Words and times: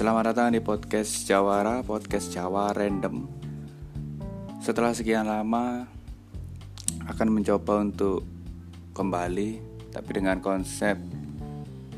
Selamat 0.00 0.32
datang 0.32 0.56
di 0.56 0.64
podcast 0.64 1.28
Jawara, 1.28 1.84
podcast 1.84 2.32
Jawa 2.32 2.72
Random. 2.72 3.28
Setelah 4.64 4.96
sekian 4.96 5.28
lama 5.28 5.84
akan 7.04 7.28
mencoba 7.28 7.84
untuk 7.84 8.24
kembali 8.96 9.60
tapi 9.92 10.10
dengan 10.16 10.40
konsep 10.40 10.96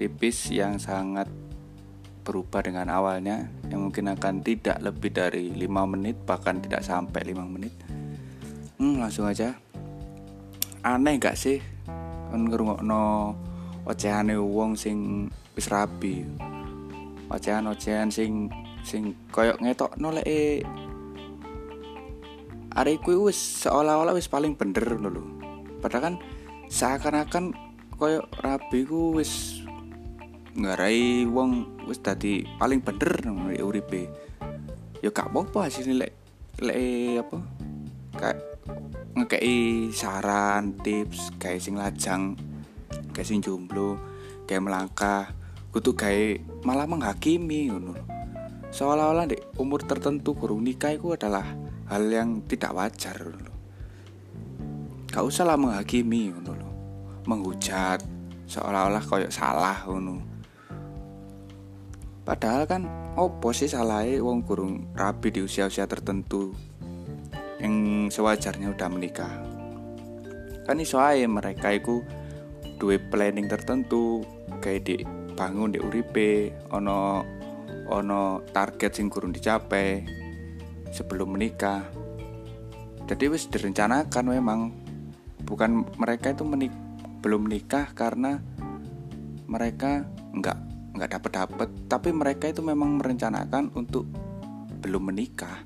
tipis 0.00 0.48
yang 0.48 0.80
sangat 0.80 1.28
berubah 2.24 2.64
dengan 2.64 2.88
awalnya 2.88 3.52
yang 3.68 3.84
mungkin 3.84 4.16
akan 4.16 4.40
tidak 4.48 4.80
lebih 4.80 5.12
dari 5.12 5.52
5 5.52 5.92
menit 5.92 6.16
bahkan 6.24 6.56
tidak 6.56 6.80
sampai 6.80 7.20
5 7.20 7.52
menit. 7.52 7.76
Hmm, 8.80 8.96
langsung 8.96 9.28
aja. 9.28 9.60
Aneh 10.80 11.20
gak 11.20 11.36
sih 11.36 11.60
kan 12.32 12.48
ngrungokno 12.48 13.36
ocehane 13.84 14.40
wong 14.40 14.72
sing 14.72 15.28
wis 15.52 15.68
rabi 15.68 16.24
ocehan-ocehan 17.30 18.10
sing 18.10 18.50
sing 18.82 19.14
koyok 19.30 19.62
ngetok 19.62 19.94
nolek 20.02 20.26
e 20.26 20.66
hari 22.74 22.98
kuwi 22.98 23.30
wis 23.30 23.38
seolah-olah 23.66 24.14
wis 24.14 24.30
paling 24.30 24.58
bener 24.58 24.98
lho. 24.98 25.22
Padahal 25.78 26.12
kan 26.12 26.14
seakan-akan 26.70 27.54
koyok 27.94 28.26
rabi 28.42 28.86
ku 28.86 29.14
wis 29.14 29.62
ngarai 30.58 31.24
wong 31.30 31.82
wis 31.86 32.02
dadi 32.02 32.42
paling 32.58 32.82
bener 32.82 33.22
nang 33.26 33.46
uripe. 33.58 34.10
Ya 35.00 35.08
gak 35.08 35.32
apa-apa 35.32 35.72
sih 35.72 35.86
lek 35.96 36.12
lek 36.60 37.24
apa 37.24 37.38
kayak 38.20 38.38
ngekei 39.16 39.88
saran 39.90 40.76
tips 40.84 41.32
kayak 41.40 41.62
sing 41.64 41.74
lajang 41.78 42.36
kayak 43.16 43.26
sing 43.26 43.40
jomblo 43.40 43.96
kayak 44.44 44.62
melangkah 44.62 45.32
kudu 45.70 45.94
gawe 45.94 46.26
malah 46.66 46.86
menghakimi 46.86 47.70
ngono 47.70 48.20
seolah-olah 48.70 49.26
di 49.26 49.36
umur 49.58 49.82
tertentu 49.82 50.38
kurung 50.38 50.62
nikah 50.62 50.94
itu 50.94 51.10
adalah 51.10 51.42
hal 51.90 52.06
yang 52.06 52.46
tidak 52.46 52.70
wajar 52.70 53.18
loh. 53.18 53.58
Gak 55.10 55.26
usah 55.26 55.42
lah 55.42 55.58
menghakimi 55.58 56.30
ngono. 56.30 56.70
Menghujat 57.26 57.98
seolah-olah 58.46 59.02
koyok 59.02 59.34
salah 59.34 59.82
ngono. 59.90 60.22
Padahal 62.22 62.62
kan 62.70 62.86
opo 63.18 63.50
sih 63.50 63.66
salahnya 63.66 64.22
wong 64.22 64.46
kurung 64.46 64.86
rapi 64.94 65.34
di 65.34 65.42
usia-usia 65.42 65.90
tertentu 65.90 66.54
yang 67.58 68.06
sewajarnya 68.06 68.70
udah 68.70 68.88
menikah. 68.88 69.34
Kan 70.62 70.78
iso 70.78 71.02
mereka 71.26 71.74
itu 71.74 72.06
duwe 72.78 73.02
planning 73.02 73.50
tertentu 73.50 74.22
kayak 74.62 74.86
di 74.86 75.02
bangun 75.40 75.72
di 75.72 75.80
uripe 75.80 76.52
ono 76.68 77.24
ono 77.88 78.44
target 78.52 78.92
sing 78.92 79.08
kurang 79.08 79.32
dicapai 79.32 80.04
sebelum 80.92 81.32
menikah. 81.32 81.80
Jadi 83.08 83.24
wis 83.32 83.48
direncanakan 83.48 84.24
memang. 84.28 84.60
Bukan 85.40 85.96
mereka 85.96 86.36
itu 86.36 86.44
menik 86.44 86.70
belum 87.24 87.48
menikah 87.48 87.90
karena 87.96 88.38
mereka 89.50 90.04
nggak 90.36 90.58
nggak 90.94 91.10
dapat 91.10 91.32
dapat 91.32 91.68
tapi 91.90 92.14
mereka 92.14 92.46
itu 92.52 92.60
memang 92.62 93.00
merencanakan 93.00 93.72
untuk 93.72 94.04
belum 94.84 95.08
menikah. 95.08 95.64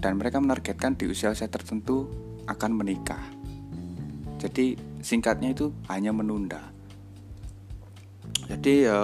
Dan 0.00 0.18
mereka 0.18 0.40
menargetkan 0.40 0.96
di 0.96 1.06
usia-usia 1.06 1.46
tertentu 1.52 2.08
akan 2.48 2.70
menikah. 2.74 3.22
Jadi 4.40 4.74
singkatnya 4.98 5.54
itu 5.54 5.70
hanya 5.86 6.10
menunda 6.10 6.71
jadi 8.52 8.92
ya 8.92 9.00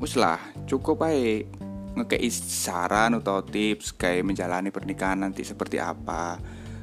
wis 0.00 0.16
cukup 0.64 1.04
aja 1.04 1.44
ngekei 1.92 2.32
saran 2.32 3.20
atau 3.20 3.44
tips 3.44 3.92
kayak 3.92 4.24
menjalani 4.24 4.72
pernikahan 4.72 5.20
nanti 5.20 5.44
seperti 5.44 5.76
apa. 5.76 6.40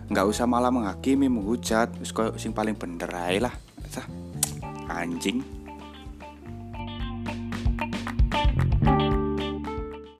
Nggak 0.09 0.25
usah 0.29 0.45
malah 0.45 0.69
menghakimi 0.69 1.25
menghujat 1.25 1.89
wis 1.97 2.13
sing 2.37 2.53
paling 2.53 2.77
bener 2.77 3.09
lah. 3.41 3.53
Anjing 4.89 5.58